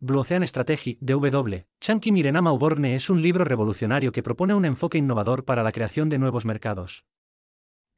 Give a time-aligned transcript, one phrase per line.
[0.00, 4.96] Blue Ocean Strategy, DW, Chanki Mirenama Uborne es un libro revolucionario que propone un enfoque
[4.96, 7.04] innovador para la creación de nuevos mercados.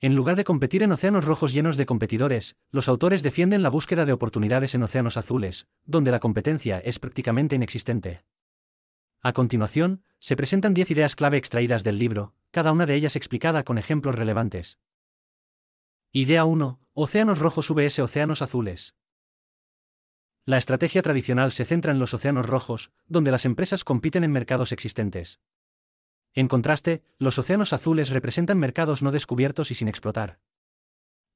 [0.01, 4.07] En lugar de competir en océanos rojos llenos de competidores, los autores defienden la búsqueda
[4.07, 8.25] de oportunidades en océanos azules, donde la competencia es prácticamente inexistente.
[9.21, 13.63] A continuación, se presentan 10 ideas clave extraídas del libro, cada una de ellas explicada
[13.63, 14.79] con ejemplos relevantes.
[16.13, 16.81] Idea 1.
[16.95, 18.97] Océanos rojos vs océanos azules.
[20.47, 24.73] La estrategia tradicional se centra en los océanos rojos, donde las empresas compiten en mercados
[24.73, 25.41] existentes.
[26.33, 30.41] En contraste, los océanos azules representan mercados no descubiertos y sin explotar.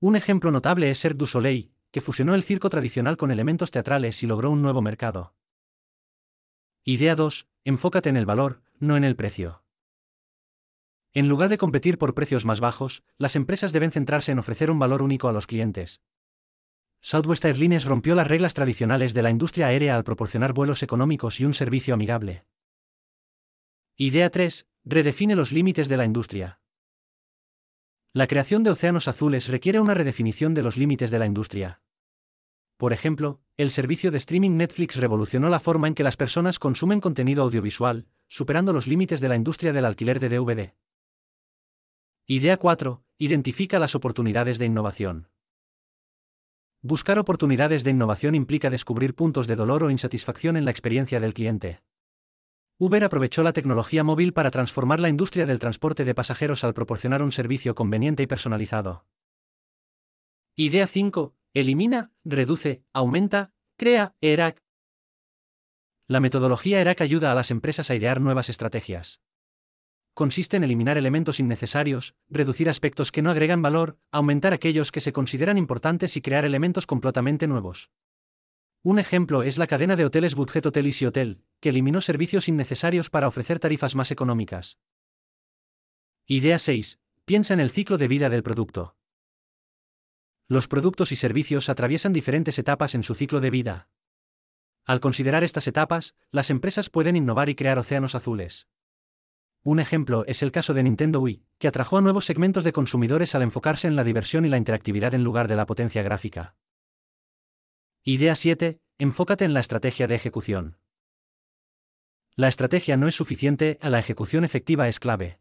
[0.00, 4.22] Un ejemplo notable es Cirque du Soleil, que fusionó el circo tradicional con elementos teatrales
[4.22, 5.34] y logró un nuevo mercado.
[6.84, 7.48] Idea 2.
[7.64, 9.62] Enfócate en el valor, no en el precio.
[11.12, 14.78] En lugar de competir por precios más bajos, las empresas deben centrarse en ofrecer un
[14.78, 16.02] valor único a los clientes.
[17.06, 21.44] Southwest Airlines rompió las reglas tradicionales de la industria aérea al proporcionar vuelos económicos y
[21.44, 22.46] un servicio amigable.
[23.94, 24.66] Idea 3.
[24.86, 26.62] Redefine los límites de la industria.
[28.14, 31.82] La creación de océanos azules requiere una redefinición de los límites de la industria.
[32.78, 37.02] Por ejemplo, el servicio de streaming Netflix revolucionó la forma en que las personas consumen
[37.02, 40.74] contenido audiovisual, superando los límites de la industria del alquiler de DVD.
[42.26, 43.04] Idea 4.
[43.18, 45.33] Identifica las oportunidades de innovación.
[46.86, 51.32] Buscar oportunidades de innovación implica descubrir puntos de dolor o insatisfacción en la experiencia del
[51.32, 51.82] cliente.
[52.76, 57.22] Uber aprovechó la tecnología móvil para transformar la industria del transporte de pasajeros al proporcionar
[57.22, 59.06] un servicio conveniente y personalizado.
[60.56, 61.34] Idea 5.
[61.54, 64.62] Elimina, reduce, aumenta, crea, ERAC.
[66.06, 69.22] La metodología ERAC ayuda a las empresas a idear nuevas estrategias
[70.14, 75.12] consiste en eliminar elementos innecesarios, reducir aspectos que no agregan valor, aumentar aquellos que se
[75.12, 77.90] consideran importantes y crear elementos completamente nuevos.
[78.82, 83.10] Un ejemplo es la cadena de hoteles Budget Hotel Easy Hotel, que eliminó servicios innecesarios
[83.10, 84.78] para ofrecer tarifas más económicas.
[86.26, 87.00] Idea 6.
[87.24, 88.96] Piensa en el ciclo de vida del producto.
[90.46, 93.88] Los productos y servicios atraviesan diferentes etapas en su ciclo de vida.
[94.84, 98.68] Al considerar estas etapas, las empresas pueden innovar y crear océanos azules.
[99.66, 103.34] Un ejemplo es el caso de Nintendo Wii, que atrajo a nuevos segmentos de consumidores
[103.34, 106.54] al enfocarse en la diversión y la interactividad en lugar de la potencia gráfica.
[108.02, 108.78] Idea 7.
[108.98, 110.76] Enfócate en la estrategia de ejecución.
[112.36, 115.40] La estrategia no es suficiente, a la ejecución efectiva es clave.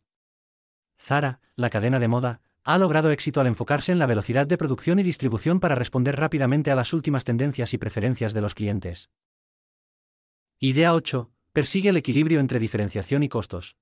[0.97, 4.99] Zara, la cadena de moda, ha logrado éxito al enfocarse en la velocidad de producción
[4.99, 9.09] y distribución para responder rápidamente a las últimas tendencias y preferencias de los clientes.
[10.59, 11.29] Idea 8.
[11.51, 13.75] Persigue el equilibrio entre diferenciación y costos.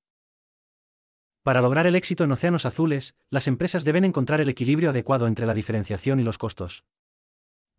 [1.44, 5.48] Para lograr el éxito en océanos azules, las empresas deben encontrar el equilibrio adecuado entre
[5.48, 6.86] la diferenciación y los costos.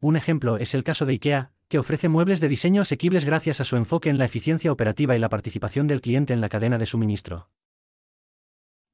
[0.00, 3.64] Un ejemplo es el caso de IKEA, que ofrece muebles de diseño asequibles gracias a
[3.64, 6.86] su enfoque en la eficiencia operativa y la participación del cliente en la cadena de
[6.86, 7.50] suministro.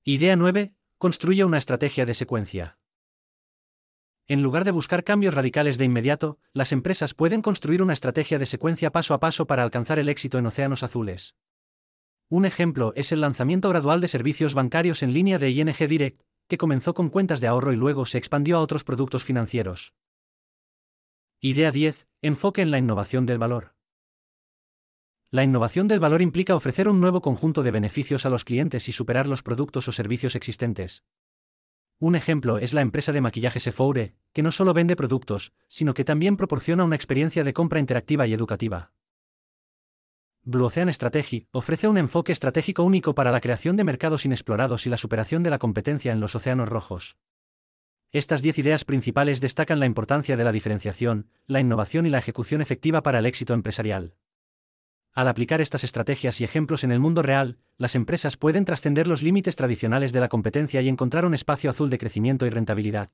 [0.05, 0.75] Idea 9.
[0.99, 2.79] Construye una estrategia de secuencia.
[4.27, 8.45] En lugar de buscar cambios radicales de inmediato, las empresas pueden construir una estrategia de
[8.45, 11.35] secuencia paso a paso para alcanzar el éxito en océanos azules.
[12.31, 16.59] Un ejemplo es el lanzamiento gradual de servicios bancarios en línea de ING Direct, que
[16.59, 19.95] comenzó con cuentas de ahorro y luego se expandió a otros productos financieros.
[21.41, 22.07] Idea 10.
[22.21, 23.75] Enfoque en la innovación del valor.
[25.31, 28.93] La innovación del valor implica ofrecer un nuevo conjunto de beneficios a los clientes y
[28.93, 31.05] superar los productos o servicios existentes.
[31.99, 36.05] Un ejemplo es la empresa de maquillaje Sephora, que no solo vende productos, sino que
[36.05, 38.93] también proporciona una experiencia de compra interactiva y educativa.
[40.51, 44.89] Blue Ocean Strategy ofrece un enfoque estratégico único para la creación de mercados inexplorados y
[44.89, 47.19] la superación de la competencia en los océanos rojos.
[48.13, 52.63] Estas 10 ideas principales destacan la importancia de la diferenciación, la innovación y la ejecución
[52.63, 54.15] efectiva para el éxito empresarial.
[55.13, 59.23] Al aplicar estas estrategias y ejemplos en el mundo real, las empresas pueden trascender los
[59.23, 63.11] límites tradicionales de la competencia y encontrar un espacio azul de crecimiento y rentabilidad.